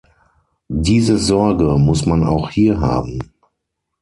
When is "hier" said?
2.49-2.79